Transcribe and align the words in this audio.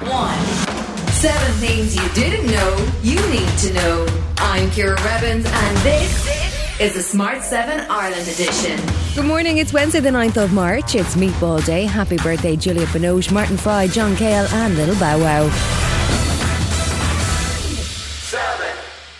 one. 0.00 0.38
Seven 1.12 1.52
things 1.58 1.94
you 1.94 2.08
didn't 2.14 2.46
know 2.50 2.88
you 3.02 3.16
need 3.30 3.48
to 3.58 3.72
know. 3.74 4.06
I'm 4.38 4.70
Ciara 4.70 4.96
Revins, 5.02 5.46
and 5.46 5.76
this 5.78 6.80
is 6.80 6.94
the 6.94 7.02
Smart 7.02 7.42
7 7.42 7.86
Ireland 7.88 8.26
edition. 8.26 8.80
Good 9.14 9.26
morning, 9.26 9.58
it's 9.58 9.72
Wednesday, 9.72 10.00
the 10.00 10.08
9th 10.10 10.42
of 10.42 10.52
March. 10.52 10.94
It's 10.94 11.14
Meatball 11.14 11.64
Day. 11.64 11.84
Happy 11.84 12.16
birthday, 12.16 12.56
Juliette 12.56 12.88
Binoche, 12.88 13.30
Martin 13.30 13.56
Fry, 13.56 13.86
John 13.86 14.16
Cale, 14.16 14.46
and 14.52 14.76
Little 14.76 14.96
Bow 14.96 15.18
Wow. 15.18 15.91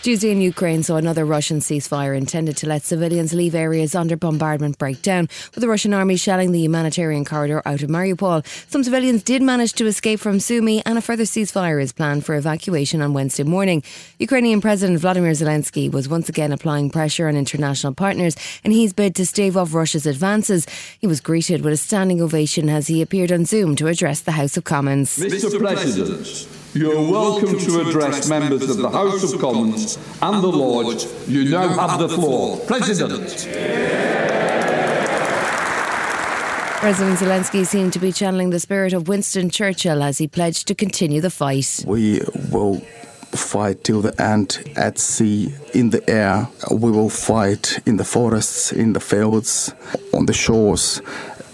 Tuesday 0.03 0.31
in 0.31 0.41
Ukraine 0.41 0.83
saw 0.83 0.97
another 0.97 1.23
Russian 1.23 1.61
ceasefire 1.61 2.13
intended 2.13 2.57
to 2.57 2.67
let 2.67 2.83
civilians 2.83 3.33
leave 3.33 3.55
areas 3.55 3.95
under 3.95 4.17
bombardment 4.17 4.77
break 4.77 5.01
down, 5.01 5.29
with 5.55 5.61
the 5.61 5.67
Russian 5.69 5.93
army 5.93 6.17
shelling 6.17 6.51
the 6.51 6.59
humanitarian 6.59 7.23
corridor 7.23 7.61
out 7.65 7.81
of 7.81 7.89
Mariupol. 7.89 8.45
Some 8.69 8.83
civilians 8.83 9.23
did 9.23 9.41
manage 9.41 9.71
to 9.75 9.85
escape 9.85 10.19
from 10.19 10.39
Sumy, 10.39 10.81
and 10.85 10.97
a 10.97 11.01
further 11.01 11.23
ceasefire 11.23 11.81
is 11.81 11.93
planned 11.93 12.25
for 12.25 12.35
evacuation 12.35 13.01
on 13.01 13.13
Wednesday 13.13 13.43
morning. 13.43 13.81
Ukrainian 14.19 14.59
President 14.59 14.99
Vladimir 14.99 15.31
Zelensky 15.31 15.89
was 15.89 16.09
once 16.09 16.27
again 16.27 16.51
applying 16.51 16.89
pressure 16.89 17.29
on 17.29 17.37
international 17.37 17.93
partners 17.93 18.35
in 18.65 18.73
his 18.73 18.91
bid 18.91 19.15
to 19.15 19.25
stave 19.25 19.55
off 19.55 19.73
Russia's 19.73 20.05
advances. 20.05 20.67
He 20.99 21.07
was 21.07 21.21
greeted 21.21 21.61
with 21.61 21.71
a 21.71 21.77
standing 21.77 22.21
ovation 22.21 22.67
as 22.67 22.87
he 22.87 23.01
appeared 23.01 23.31
on 23.31 23.45
Zoom 23.45 23.77
to 23.77 23.87
address 23.87 24.19
the 24.19 24.33
House 24.33 24.57
of 24.57 24.65
Commons. 24.65 25.17
Mr. 25.17 25.57
President, 25.57 26.62
you 26.73 26.91
are 26.91 27.11
welcome 27.11 27.59
to 27.59 27.81
address 27.81 28.27
members 28.27 28.67
of 28.67 28.77
the 28.77 28.89
House 28.89 29.31
of 29.31 29.39
Commons 29.39 29.97
and 30.21 30.43
the 30.43 30.47
Lords. 30.47 31.05
You 31.29 31.49
now 31.49 31.67
have 31.67 31.99
the 31.99 32.09
floor. 32.09 32.57
President. 32.65 33.47
President 36.79 37.19
Zelensky 37.19 37.65
seemed 37.65 37.93
to 37.93 37.99
be 37.99 38.11
channeling 38.11 38.49
the 38.49 38.59
spirit 38.59 38.93
of 38.93 39.07
Winston 39.07 39.49
Churchill 39.49 40.01
as 40.01 40.17
he 40.17 40.27
pledged 40.27 40.67
to 40.67 40.75
continue 40.75 41.21
the 41.21 41.29
fight. 41.29 41.83
We 41.85 42.21
will 42.51 42.79
fight 43.31 43.83
till 43.83 44.01
the 44.01 44.19
end 44.21 44.73
at 44.75 44.99
sea, 44.99 45.53
in 45.73 45.91
the 45.91 46.07
air. 46.09 46.47
We 46.71 46.91
will 46.91 47.09
fight 47.09 47.79
in 47.85 47.97
the 47.97 48.03
forests, 48.03 48.71
in 48.71 48.93
the 48.93 48.99
fields, 48.99 49.73
on 50.13 50.25
the 50.25 50.33
shores 50.33 51.01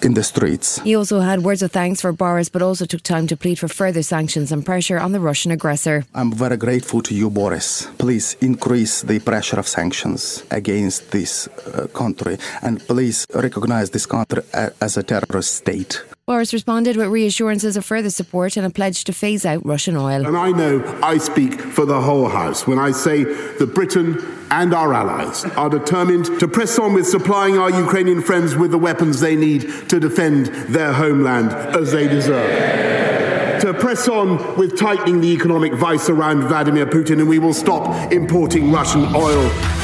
in 0.03 0.13
the 0.13 0.23
streets. 0.23 0.79
He 0.79 0.95
also 0.95 1.19
had 1.19 1.43
words 1.43 1.61
of 1.61 1.71
thanks 1.71 2.01
for 2.01 2.11
Boris, 2.11 2.49
but 2.49 2.61
also 2.61 2.85
took 2.85 3.01
time 3.01 3.27
to 3.27 3.37
plead 3.37 3.59
for 3.59 3.67
further 3.67 4.03
sanctions 4.03 4.51
and 4.51 4.65
pressure 4.65 4.99
on 4.99 5.11
the 5.11 5.19
Russian 5.19 5.51
aggressor. 5.51 6.05
I'm 6.13 6.31
very 6.31 6.57
grateful 6.57 7.01
to 7.03 7.13
you, 7.15 7.29
Boris. 7.29 7.87
Please 7.97 8.35
increase 8.41 9.01
the 9.01 9.19
pressure 9.19 9.59
of 9.59 9.67
sanctions 9.67 10.43
against 10.51 11.11
this 11.11 11.47
uh, 11.47 11.87
country 11.93 12.37
and 12.61 12.79
please 12.87 13.25
recognize 13.33 13.89
this 13.89 14.05
country 14.05 14.43
as 14.53 14.97
a 14.97 15.03
terrorist 15.03 15.55
state. 15.55 16.03
Boris 16.29 16.53
responded 16.53 16.95
with 16.95 17.07
reassurances 17.07 17.75
of 17.75 17.83
further 17.83 18.11
support 18.11 18.55
and 18.55 18.63
a 18.63 18.69
pledge 18.69 19.03
to 19.03 19.11
phase 19.11 19.47
out 19.47 19.65
Russian 19.65 19.97
oil. 19.97 20.27
And 20.27 20.37
I 20.37 20.51
know 20.51 20.99
I 21.01 21.17
speak 21.17 21.59
for 21.59 21.85
the 21.85 21.99
whole 21.99 22.29
House 22.29 22.67
when 22.67 22.77
I 22.77 22.91
say 22.91 23.23
that 23.23 23.71
Britain 23.73 24.23
and 24.51 24.71
our 24.71 24.93
allies 24.93 25.45
are 25.57 25.71
determined 25.71 26.25
to 26.39 26.47
press 26.47 26.77
on 26.77 26.93
with 26.93 27.07
supplying 27.07 27.57
our 27.57 27.71
Ukrainian 27.71 28.21
friends 28.21 28.55
with 28.55 28.69
the 28.69 28.77
weapons 28.77 29.19
they 29.19 29.35
need 29.35 29.89
to 29.89 29.99
defend 29.99 30.45
their 30.71 30.93
homeland 30.93 31.51
as 31.75 31.93
they 31.93 32.07
deserve. 32.07 33.61
To 33.61 33.73
press 33.73 34.07
on 34.07 34.55
with 34.55 34.77
tightening 34.77 35.21
the 35.21 35.29
economic 35.29 35.73
vice 35.73 36.11
around 36.11 36.43
Vladimir 36.43 36.85
Putin, 36.85 37.13
and 37.13 37.27
we 37.27 37.39
will 37.39 37.55
stop 37.55 38.13
importing 38.13 38.71
Russian 38.71 39.15
oil. 39.15 39.78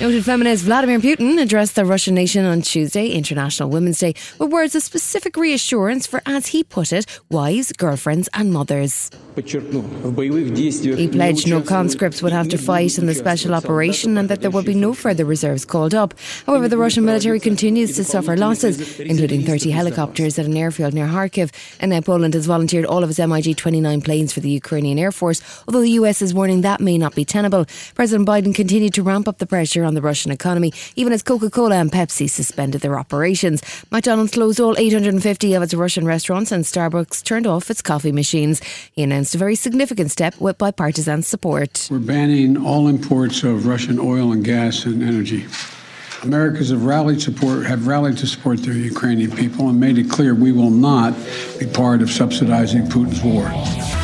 Noted 0.00 0.24
feminist 0.24 0.64
Vladimir 0.64 0.98
Putin 0.98 1.38
addressed 1.38 1.74
the 1.74 1.84
Russian 1.84 2.14
nation 2.14 2.46
on 2.46 2.62
Tuesday, 2.62 3.10
International 3.10 3.68
Women's 3.68 3.98
Day, 3.98 4.14
with 4.38 4.50
words 4.50 4.74
of 4.74 4.82
specific 4.82 5.36
reassurance 5.36 6.06
for, 6.06 6.22
as 6.24 6.46
he 6.46 6.64
put 6.64 6.90
it, 6.90 7.04
wives, 7.28 7.70
girlfriends, 7.72 8.26
and 8.32 8.50
mothers. 8.50 9.10
He 9.36 11.08
pledged 11.08 11.48
no 11.48 11.60
conscripts 11.60 12.22
would 12.22 12.32
have 12.32 12.48
to 12.48 12.56
fight 12.56 12.96
in 12.98 13.04
the 13.06 13.14
special 13.14 13.54
operation 13.54 14.16
and 14.16 14.30
that 14.30 14.40
there 14.40 14.50
would 14.50 14.64
be 14.64 14.74
no 14.74 14.94
further 14.94 15.26
reserves 15.26 15.66
called 15.66 15.94
up. 15.94 16.14
However, 16.46 16.66
the 16.66 16.78
Russian 16.78 17.04
military 17.04 17.38
continues 17.38 17.94
to 17.96 18.04
suffer 18.04 18.38
losses, 18.38 18.98
including 19.00 19.44
30 19.44 19.70
helicopters 19.70 20.38
at 20.38 20.46
an 20.46 20.56
airfield 20.56 20.94
near 20.94 21.06
Kharkiv. 21.06 21.52
And 21.78 21.90
now 21.90 22.00
Poland 22.00 22.32
has 22.34 22.46
volunteered 22.46 22.86
all 22.86 23.04
of 23.04 23.10
its 23.10 23.18
MiG 23.18 23.54
29 23.56 24.00
planes 24.00 24.32
for 24.32 24.40
the 24.40 24.50
Ukrainian 24.50 24.98
Air 24.98 25.12
Force, 25.12 25.42
although 25.68 25.82
the 25.82 25.90
US 25.92 26.22
is 26.22 26.32
warning 26.32 26.62
that 26.62 26.80
may 26.80 26.96
not 26.96 27.14
be 27.14 27.24
tenable. 27.24 27.66
President 27.94 28.26
Biden 28.26 28.54
continued 28.54 28.94
to 28.94 29.02
ramp 29.02 29.28
up 29.28 29.38
the 29.38 29.46
pressure 29.46 29.84
on 29.90 29.94
the 29.94 30.00
Russian 30.00 30.30
economy, 30.30 30.72
even 30.94 31.12
as 31.12 31.20
Coca 31.20 31.50
Cola 31.50 31.74
and 31.74 31.90
Pepsi 31.90 32.30
suspended 32.30 32.80
their 32.80 32.96
operations. 32.96 33.60
McDonald's 33.90 34.30
closed 34.30 34.60
all 34.60 34.78
850 34.78 35.54
of 35.54 35.64
its 35.64 35.74
Russian 35.74 36.06
restaurants 36.06 36.52
and 36.52 36.62
Starbucks 36.64 37.24
turned 37.24 37.44
off 37.44 37.70
its 37.70 37.82
coffee 37.82 38.12
machines. 38.12 38.62
He 38.92 39.02
announced 39.02 39.34
a 39.34 39.38
very 39.38 39.56
significant 39.56 40.12
step 40.12 40.40
with 40.40 40.58
bipartisan 40.58 41.22
support. 41.22 41.88
We're 41.90 41.98
banning 41.98 42.56
all 42.56 42.86
imports 42.86 43.42
of 43.42 43.66
Russian 43.66 43.98
oil 43.98 44.30
and 44.30 44.44
gas 44.44 44.84
and 44.84 45.02
energy. 45.02 45.46
Americans 46.22 46.70
have 46.70 46.84
rallied 46.84 47.20
support 47.20 47.66
have 47.66 47.88
rallied 47.88 48.18
to 48.18 48.28
support 48.28 48.62
their 48.62 48.74
Ukrainian 48.74 49.32
people 49.32 49.68
and 49.70 49.80
made 49.80 49.98
it 49.98 50.08
clear 50.08 50.36
we 50.36 50.52
will 50.52 50.70
not 50.70 51.14
be 51.58 51.66
part 51.66 52.00
of 52.00 52.10
subsidizing 52.10 52.86
Putin's 52.86 53.22
war. 53.24 53.99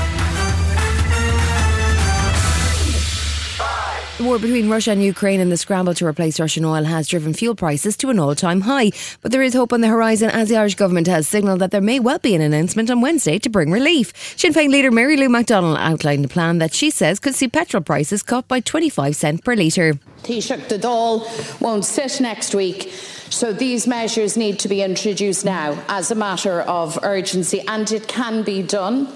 The 4.18 4.24
war 4.24 4.38
between 4.38 4.70
Russia 4.70 4.92
and 4.92 5.02
Ukraine 5.02 5.40
and 5.40 5.52
the 5.52 5.58
scramble 5.58 5.92
to 5.92 6.06
replace 6.06 6.40
Russian 6.40 6.64
oil 6.64 6.84
has 6.84 7.06
driven 7.06 7.34
fuel 7.34 7.54
prices 7.54 7.98
to 7.98 8.08
an 8.08 8.18
all 8.18 8.34
time 8.34 8.62
high. 8.62 8.92
But 9.20 9.30
there 9.30 9.42
is 9.42 9.52
hope 9.52 9.74
on 9.74 9.82
the 9.82 9.88
horizon 9.88 10.30
as 10.30 10.48
the 10.48 10.56
Irish 10.56 10.74
government 10.74 11.06
has 11.06 11.28
signalled 11.28 11.60
that 11.60 11.70
there 11.70 11.82
may 11.82 12.00
well 12.00 12.18
be 12.18 12.34
an 12.34 12.40
announcement 12.40 12.88
on 12.88 13.02
Wednesday 13.02 13.38
to 13.38 13.50
bring 13.50 13.70
relief. 13.70 14.14
Sinn 14.38 14.54
Féin 14.54 14.70
leader 14.70 14.90
Mary 14.90 15.18
Lou 15.18 15.28
McDonald 15.28 15.76
outlined 15.78 16.24
a 16.24 16.28
plan 16.28 16.56
that 16.58 16.72
she 16.72 16.88
says 16.90 17.20
could 17.20 17.34
see 17.34 17.46
petrol 17.46 17.82
prices 17.82 18.22
cut 18.22 18.48
by 18.48 18.60
25 18.60 19.14
cent 19.14 19.44
per 19.44 19.54
litre. 19.54 19.98
Taoiseach 20.22 21.60
won't 21.60 21.84
sit 21.84 22.18
next 22.18 22.54
week. 22.54 22.90
So 23.28 23.52
these 23.52 23.86
measures 23.86 24.34
need 24.38 24.58
to 24.60 24.68
be 24.68 24.80
introduced 24.80 25.44
now 25.44 25.78
as 25.90 26.10
a 26.10 26.14
matter 26.14 26.62
of 26.62 26.98
urgency, 27.02 27.60
and 27.68 27.92
it 27.92 28.08
can 28.08 28.44
be 28.44 28.62
done 28.62 29.12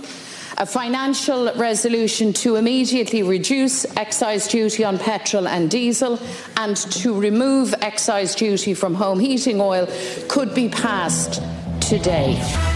a 0.61 0.67
financial 0.67 1.51
resolution 1.55 2.35
to 2.35 2.57
immediately 2.57 3.23
reduce 3.23 3.87
excise 3.97 4.47
duty 4.47 4.85
on 4.85 4.99
petrol 4.99 5.49
and 5.49 5.71
diesel 5.71 6.21
and 6.59 6.77
to 6.77 7.19
remove 7.19 7.75
excise 7.81 8.35
duty 8.35 8.75
from 8.75 8.95
home 8.95 9.19
heating 9.19 9.59
oil 9.59 9.89
could 10.29 10.55
be 10.55 10.69
passed 10.69 11.43
today. 11.81 12.70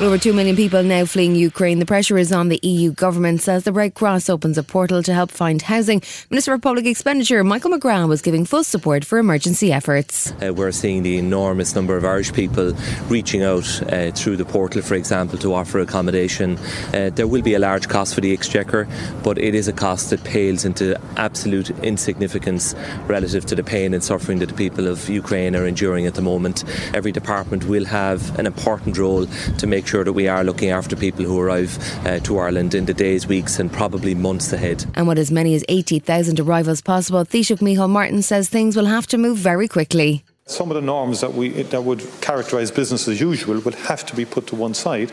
Over 0.00 0.18
2 0.18 0.32
million 0.32 0.56
people 0.56 0.82
now 0.82 1.04
fleeing 1.04 1.36
Ukraine. 1.36 1.78
The 1.78 1.86
pressure 1.86 2.18
is 2.18 2.32
on 2.32 2.48
the 2.48 2.58
EU 2.62 2.92
government 2.92 3.46
as 3.46 3.62
the 3.62 3.72
Red 3.72 3.94
Cross 3.94 4.28
opens 4.28 4.58
a 4.58 4.62
portal 4.64 5.00
to 5.02 5.14
help 5.14 5.30
find 5.30 5.62
housing. 5.62 6.02
Minister 6.28 6.54
of 6.54 6.60
Public 6.60 6.86
Expenditure 6.86 7.44
Michael 7.44 7.70
McGrath 7.70 8.08
was 8.08 8.20
giving 8.20 8.44
full 8.44 8.64
support 8.64 9.04
for 9.04 9.18
emergency 9.18 9.72
efforts. 9.72 10.32
Uh, 10.42 10.52
we're 10.52 10.72
seeing 10.72 11.04
the 11.04 11.18
enormous 11.18 11.76
number 11.76 11.96
of 11.96 12.04
Irish 12.04 12.32
people 12.32 12.72
reaching 13.08 13.44
out 13.44 13.92
uh, 13.92 14.10
through 14.10 14.36
the 14.36 14.44
portal, 14.44 14.82
for 14.82 14.94
example, 14.94 15.38
to 15.38 15.54
offer 15.54 15.78
accommodation. 15.78 16.58
Uh, 16.92 17.10
there 17.14 17.28
will 17.28 17.42
be 17.42 17.54
a 17.54 17.60
large 17.60 17.88
cost 17.88 18.14
for 18.14 18.22
the 18.22 18.32
Exchequer, 18.32 18.88
but 19.22 19.38
it 19.38 19.54
is 19.54 19.68
a 19.68 19.72
cost 19.72 20.10
that 20.10 20.24
pales 20.24 20.64
into 20.64 20.98
absolute 21.16 21.70
insignificance 21.84 22.74
relative 23.06 23.46
to 23.46 23.54
the 23.54 23.62
pain 23.62 23.94
and 23.94 24.02
suffering 24.02 24.40
that 24.40 24.46
the 24.46 24.54
people 24.54 24.88
of 24.88 25.08
Ukraine 25.08 25.54
are 25.54 25.66
enduring 25.66 26.06
at 26.06 26.14
the 26.14 26.22
moment. 26.22 26.64
Every 26.92 27.12
department 27.12 27.66
will 27.66 27.84
have 27.84 28.36
an 28.36 28.46
important 28.46 28.98
role 28.98 29.26
to 29.26 29.66
make 29.68 29.91
sure 29.92 30.04
that 30.04 30.14
we 30.14 30.26
are 30.26 30.42
looking 30.42 30.70
after 30.70 30.96
people 30.96 31.22
who 31.22 31.38
arrive 31.38 31.76
uh, 32.06 32.18
to 32.20 32.38
Ireland 32.38 32.74
in 32.74 32.86
the 32.86 32.94
days, 32.94 33.26
weeks, 33.26 33.58
and 33.58 33.70
probably 33.70 34.14
months 34.14 34.50
ahead. 34.50 34.86
And 34.94 35.06
with 35.06 35.18
as 35.18 35.30
many 35.30 35.54
as 35.54 35.66
80,000 35.68 36.40
arrivals 36.40 36.80
possible, 36.80 37.22
Taoiseach 37.26 37.58
Micheál 37.58 37.90
Martin 37.90 38.22
says 38.22 38.48
things 38.48 38.74
will 38.74 38.86
have 38.86 39.06
to 39.08 39.18
move 39.18 39.36
very 39.36 39.68
quickly. 39.68 40.24
Some 40.46 40.70
of 40.70 40.76
the 40.76 40.80
norms 40.80 41.20
that 41.20 41.34
we 41.34 41.50
that 41.74 41.84
would 41.84 41.98
characterise 42.22 42.74
business 42.74 43.06
as 43.06 43.20
usual 43.20 43.60
will 43.60 43.78
have 43.90 44.06
to 44.06 44.16
be 44.16 44.24
put 44.24 44.46
to 44.46 44.56
one 44.56 44.72
side 44.72 45.12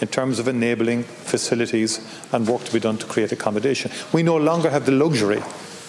in 0.00 0.08
terms 0.08 0.40
of 0.40 0.48
enabling 0.48 1.04
facilities 1.04 2.00
and 2.32 2.48
work 2.48 2.64
to 2.64 2.72
be 2.72 2.80
done 2.80 2.98
to 2.98 3.06
create 3.06 3.30
accommodation. 3.30 3.92
We 4.12 4.24
no 4.24 4.36
longer 4.36 4.70
have 4.70 4.86
the 4.86 4.92
luxury 5.04 5.40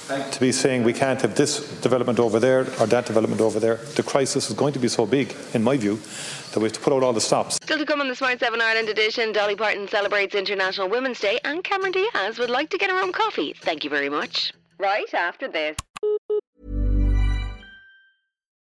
to 0.08 0.40
be 0.40 0.52
saying 0.52 0.84
we 0.84 0.94
can't 0.94 1.22
have 1.22 1.36
this 1.36 1.80
development 1.82 2.20
over 2.20 2.40
there 2.40 2.62
or 2.80 2.88
that 2.88 3.06
development 3.06 3.42
over 3.42 3.60
there. 3.60 3.76
The 3.96 4.04
crisis 4.04 4.50
is 4.50 4.56
going 4.56 4.74
to 4.74 4.80
be 4.80 4.88
so 4.88 5.06
big, 5.06 5.36
in 5.54 5.64
my 5.64 5.78
view, 5.78 6.00
that 6.54 6.60
we 6.60 6.64
have 6.64 6.74
to 6.74 6.80
put 6.80 6.94
out 6.94 7.04
all 7.04 7.14
the 7.14 7.22
stops. 7.22 7.56
Still 7.56 7.78
to 7.78 7.86
come 7.86 8.02
on 8.02 8.08
the 8.08 8.16
Smart 8.16 8.40
7 8.40 8.62
Ireland 8.62 8.90
edition, 8.90 9.32
Dolly 9.32 9.56
Parton 9.56 9.88
celebrates 9.88 10.34
International 10.36 10.90
Women's 10.90 11.20
Day 11.20 11.40
and 11.44 11.64
Cameron 11.64 11.92
Diaz 11.92 12.40
would 12.40 12.50
like 12.50 12.70
to 12.70 12.78
get 12.78 12.90
her 12.90 13.00
own 13.00 13.12
coffee. 13.12 13.54
Thank 13.54 13.84
you 13.84 13.90
very 13.90 14.10
much. 14.10 14.54
Right 14.80 15.12
after 15.14 15.48
this. 15.48 15.76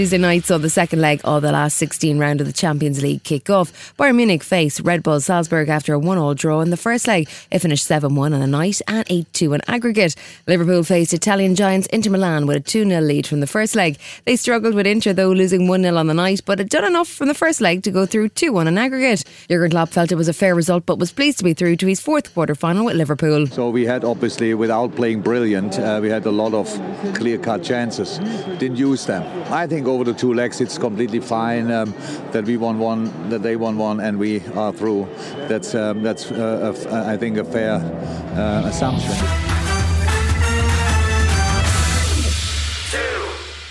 Tuesday 0.00 0.16
night 0.16 0.46
saw 0.46 0.56
the 0.56 0.70
second 0.70 1.02
leg 1.02 1.20
of 1.24 1.42
the 1.42 1.52
last 1.52 1.76
16 1.76 2.18
round 2.18 2.40
of 2.40 2.46
the 2.46 2.54
Champions 2.54 3.02
League 3.02 3.22
kick 3.22 3.50
off. 3.50 3.94
Bayern 3.98 4.16
Munich 4.16 4.42
faced 4.42 4.80
Red 4.80 5.02
Bull 5.02 5.20
Salzburg 5.20 5.68
after 5.68 5.92
a 5.92 5.98
1 5.98 6.16
all 6.16 6.32
draw 6.32 6.62
in 6.62 6.70
the 6.70 6.78
first 6.78 7.06
leg. 7.06 7.28
It 7.50 7.58
finished 7.58 7.84
7 7.84 8.14
1 8.14 8.32
on 8.32 8.40
the 8.40 8.46
night 8.46 8.80
and 8.88 9.04
8 9.10 9.30
2 9.34 9.52
in 9.52 9.60
aggregate. 9.68 10.16
Liverpool 10.46 10.84
faced 10.84 11.12
Italian 11.12 11.54
giants 11.54 11.86
Inter 11.88 12.12
Milan 12.12 12.46
with 12.46 12.56
a 12.56 12.60
2 12.60 12.88
0 12.88 12.98
lead 13.02 13.26
from 13.26 13.40
the 13.40 13.46
first 13.46 13.76
leg. 13.76 13.98
They 14.24 14.36
struggled 14.36 14.74
with 14.74 14.86
Inter 14.86 15.12
though, 15.12 15.32
losing 15.32 15.68
1 15.68 15.82
0 15.82 15.94
on 15.94 16.06
the 16.06 16.14
night, 16.14 16.40
but 16.46 16.60
had 16.60 16.70
done 16.70 16.86
enough 16.86 17.08
from 17.08 17.28
the 17.28 17.34
first 17.34 17.60
leg 17.60 17.82
to 17.82 17.90
go 17.90 18.06
through 18.06 18.30
2 18.30 18.54
1 18.54 18.68
in 18.68 18.78
aggregate. 18.78 19.24
Jurgen 19.50 19.70
Klopp 19.70 19.90
felt 19.90 20.10
it 20.10 20.14
was 20.14 20.28
a 20.28 20.32
fair 20.32 20.54
result 20.54 20.86
but 20.86 20.98
was 20.98 21.12
pleased 21.12 21.36
to 21.36 21.44
be 21.44 21.52
through 21.52 21.76
to 21.76 21.86
his 21.86 22.00
fourth 22.00 22.32
quarter 22.32 22.54
final 22.54 22.86
with 22.86 22.96
Liverpool. 22.96 23.48
So 23.48 23.68
we 23.68 23.84
had 23.84 24.04
obviously, 24.04 24.54
without 24.54 24.96
playing 24.96 25.20
brilliant, 25.20 25.78
uh, 25.78 25.98
we 26.00 26.08
had 26.08 26.24
a 26.24 26.30
lot 26.30 26.54
of 26.54 26.68
clear 27.14 27.36
cut 27.36 27.62
chances. 27.62 28.16
Didn't 28.58 28.76
use 28.76 29.04
them. 29.04 29.22
I 29.52 29.66
think 29.66 29.89
over 29.90 30.04
the 30.04 30.14
two 30.14 30.32
legs 30.34 30.60
it's 30.60 30.78
completely 30.78 31.20
fine 31.20 31.70
um, 31.70 31.94
that 32.32 32.44
we 32.44 32.56
won 32.56 32.78
one, 32.78 33.28
that 33.30 33.42
they 33.42 33.56
won 33.56 33.76
one, 33.76 34.00
and 34.00 34.18
we 34.18 34.40
are 34.54 34.72
through. 34.72 35.08
That's 35.48 35.74
um, 35.74 36.02
that's 36.02 36.30
uh, 36.30 36.74
a 36.90 37.10
I 37.12 37.16
think 37.16 37.36
a 37.36 37.44
fair 37.44 37.74
uh, 37.74 38.68
assumption. 38.68 39.49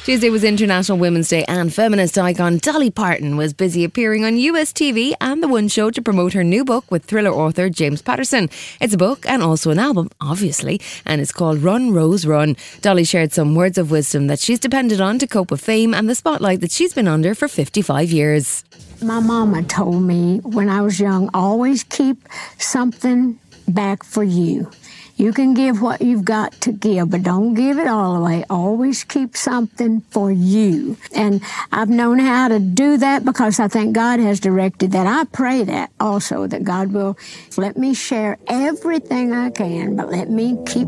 Tuesday 0.10 0.32
was 0.32 0.44
International 0.44 0.98
Women's 0.98 1.30
Day 1.30 1.46
and 1.48 1.72
feminist 1.72 2.18
icon 2.18 2.58
Dolly 2.58 2.90
Parton 2.90 3.38
was 3.38 3.54
busy 3.54 3.84
appearing 3.84 4.26
on 4.26 4.38
US 4.38 4.74
TV 4.74 5.14
and 5.22 5.44
The 5.44 5.48
One 5.48 5.68
Show 5.68 5.92
to 5.92 6.02
promote 6.02 6.34
her 6.34 6.44
new 6.44 6.66
book 6.66 6.90
with 6.90 7.06
thriller 7.06 7.30
author 7.30 7.70
James 7.70 8.02
Patterson. 8.02 8.50
It's 8.82 8.96
a 8.96 8.98
book 8.98 9.28
and 9.28 9.44
also 9.44 9.70
an 9.70 9.78
album, 9.78 10.10
obviously, 10.20 10.82
and 11.06 11.22
it's 11.22 11.32
called 11.32 11.60
Run 11.60 11.92
Rose 11.94 12.26
Run. 12.26 12.58
Dolly 12.82 13.04
shared 13.04 13.34
some 13.34 13.54
words 13.54 13.78
of 13.78 13.92
wisdom 13.92 14.26
that 14.26 14.40
she's 14.40 14.58
depended 14.58 15.00
on 15.00 15.20
to 15.20 15.28
cope 15.28 15.52
with 15.52 15.62
fame 15.62 15.94
and 15.94 16.10
the 16.10 16.16
spotlight 16.16 16.62
that 16.62 16.72
she's 16.72 16.96
been 16.96 17.08
under 17.08 17.36
for 17.36 17.48
55 17.48 18.10
years. 18.12 18.64
My 19.04 19.20
mama 19.20 19.62
told 19.62 20.02
me 20.02 20.40
when 20.40 20.70
I 20.70 20.82
was 20.82 21.00
young, 21.00 21.30
always 21.36 21.84
keep 21.84 22.28
something 22.58 23.40
back 23.68 24.04
for 24.04 24.24
you. 24.24 24.72
You 25.20 25.34
can 25.34 25.54
give 25.54 25.82
what 25.82 26.02
you've 26.02 26.24
got 26.24 26.54
to 26.62 26.72
give, 26.72 27.10
but 27.10 27.24
don't 27.24 27.54
give 27.54 27.78
it 27.78 27.88
all 27.88 28.16
away. 28.16 28.46
Always 28.50 29.04
keep 29.04 29.36
something 29.36 30.00
for 30.12 30.32
you. 30.32 30.96
And 31.14 31.42
I've 31.74 31.90
known 31.90 32.20
how 32.20 32.48
to 32.48 32.58
do 32.58 32.96
that 32.96 33.26
because 33.26 33.60
I 33.60 33.68
think 33.68 33.94
God 33.94 34.22
has 34.22 34.40
directed 34.40 34.94
that. 34.94 35.08
I 35.08 35.26
pray 35.26 35.66
that 35.66 35.92
also, 36.00 36.48
that 36.48 36.64
God 36.64 36.94
will 36.94 37.18
let 37.58 37.76
me 37.76 37.94
share 37.94 38.38
everything 38.48 39.34
I 39.34 39.50
can, 39.50 39.98
but 39.98 40.10
let 40.10 40.30
me 40.30 40.58
keep 40.66 40.88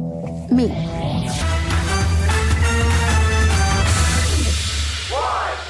me. 0.49 0.71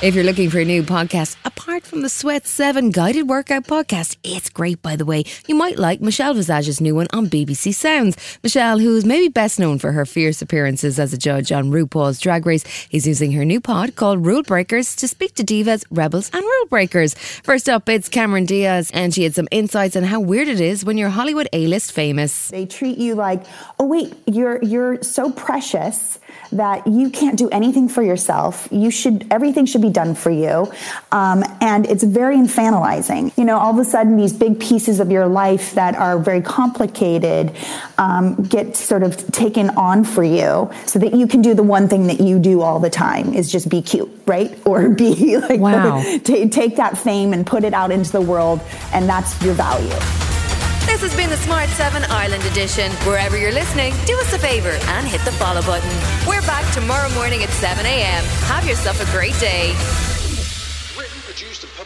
If 0.04 0.14
you're 0.14 0.24
looking 0.24 0.52
for 0.52 0.60
a 0.60 0.66
new 0.66 0.84
podcast, 0.84 1.36
apart 1.62 1.84
from 1.84 2.02
the 2.02 2.10
Sweat 2.10 2.48
7 2.48 2.90
guided 2.90 3.30
workout 3.30 3.66
podcast, 3.66 4.18
it's 4.24 4.50
great, 4.50 4.82
by 4.82 4.96
the 4.96 5.06
way. 5.06 5.24
You 5.48 5.54
might 5.54 5.78
like 5.78 6.02
Michelle 6.02 6.34
Visage's 6.34 6.82
new 6.82 6.96
one 6.96 7.06
on 7.14 7.28
BBC 7.28 7.76
Sounds. 7.76 8.18
Michelle, 8.42 8.80
who 8.80 8.98
is 8.98 9.06
maybe 9.06 9.28
best 9.28 9.60
known 9.60 9.78
for 9.78 9.92
her 9.92 10.08
fierce 10.08 10.42
appearances 10.42 10.98
as 10.98 11.14
a 11.14 11.20
judge 11.20 11.52
on 11.52 11.70
RuPaul's 11.70 12.20
Drag 12.20 12.48
Race, 12.48 12.64
is 12.90 13.06
using 13.06 13.32
her 13.34 13.46
new 13.46 13.62
pod 13.62 13.96
called 13.96 14.26
Rule 14.26 14.42
Breakers 14.42 14.96
to 14.96 15.08
speak 15.08 15.36
to 15.36 15.44
divas, 15.44 15.86
rebels, 15.92 16.32
and 16.34 16.42
rule 16.42 16.66
breakers. 16.68 17.14
First 17.14 17.70
up, 17.70 17.88
it's 17.88 18.10
Cameron 18.10 18.46
Diaz, 18.46 18.90
and 18.92 19.14
she 19.14 19.24
had 19.24 19.36
some 19.36 19.48
insights 19.52 19.96
on 19.96 20.02
how 20.02 20.20
weird 20.20 20.48
it 20.48 20.62
is 20.62 20.84
when 20.84 20.98
you're 20.98 21.10
Hollywood 21.10 21.48
A-list 21.54 21.92
famous. 21.92 22.50
They 22.50 22.66
treat 22.66 22.98
you 22.98 23.14
like, 23.14 23.44
oh 23.80 23.86
wait, 23.86 24.16
you're 24.26 24.64
you're 24.64 25.04
so 25.04 25.32
precious 25.32 26.18
that 26.52 26.86
you 26.86 27.10
can't 27.10 27.38
do 27.38 27.50
anything 27.50 27.88
for 27.88 28.02
yourself. 28.02 28.68
You 28.72 28.92
should 28.92 29.28
everything 29.32 29.66
should 29.66 29.82
be 29.82 29.90
done 29.90 30.16
for 30.16 30.30
you, 30.30 30.72
um, 31.12 31.44
and 31.60 31.86
it's 31.88 32.04
very 32.04 32.38
infantilizing. 32.38 33.36
You 33.38 33.46
know, 33.46 33.58
all 33.58 33.72
of 33.72 33.80
a 33.80 33.90
sudden 33.90 34.18
these 34.18 34.34
big 34.34 34.60
pieces 34.60 35.00
of 35.00 35.12
your 35.12 35.28
life 35.28 35.74
that 35.76 35.96
are 35.96 36.18
very 36.20 36.42
complicated 36.42 37.52
um, 37.98 38.36
get 38.44 38.76
sort 38.78 39.04
of 39.04 39.18
taken 39.32 39.70
on 39.72 40.04
for 40.04 40.24
you, 40.24 40.70
so 40.86 41.00
that 41.00 41.14
you 41.14 41.28
can 41.28 41.42
do 41.42 41.54
the 41.54 41.64
one 41.64 41.88
thing 41.88 42.08
that 42.08 42.22
you 42.22 42.40
do 42.40 42.62
all 42.62 42.80
the 42.80 42.90
time 42.90 43.34
is 43.34 43.52
just 43.52 43.70
be 43.70 43.82
cute, 43.82 44.10
right? 44.26 44.58
Or 44.66 44.90
be 44.90 45.38
like, 45.38 45.60
Wow. 45.60 46.02
ta- 46.24 46.48
take 46.50 46.78
that 46.78 46.98
fame 46.98 47.34
and 47.34 47.46
put 47.46 47.64
it 47.64 47.74
out 47.74 47.92
into 47.92 48.12
the 48.12 48.22
world, 48.22 48.62
and 48.94 49.10
that's 49.10 49.42
your 49.44 49.54
value. 49.54 49.90
This 50.86 51.02
has 51.02 51.16
been 51.16 51.30
the 51.30 51.38
Smart 51.38 51.70
7 51.70 52.04
Ireland 52.06 52.44
edition. 52.46 52.92
Wherever 53.08 53.38
you're 53.38 53.52
listening, 53.52 53.94
do 54.06 54.18
us 54.20 54.34
a 54.34 54.40
favour 54.40 54.72
and 54.72 55.08
hit 55.08 55.22
the 55.26 55.32
follow 55.34 55.62
button. 55.62 55.90
We're 56.28 56.42
back 56.42 56.72
tomorrow 56.74 57.10
morning 57.14 57.44
at 57.44 57.50
7 57.50 57.86
a.m. 57.86 58.24
Have 58.50 58.68
yourself 58.68 59.00
a 59.02 59.12
great 59.12 59.38
day. 59.40 59.74